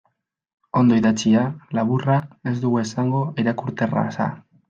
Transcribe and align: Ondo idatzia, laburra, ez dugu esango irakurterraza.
Ondo 0.79 0.95
idatzia, 1.01 1.43
laburra, 1.81 2.17
ez 2.51 2.55
dugu 2.65 2.81
esango 2.85 3.23
irakurterraza. 3.43 4.31